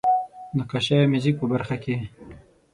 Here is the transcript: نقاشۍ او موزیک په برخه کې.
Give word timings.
نقاشۍ 0.57 0.91
او 1.01 1.09
موزیک 1.11 1.35
په 1.39 1.45
برخه 1.51 1.75
کې. 1.83 1.95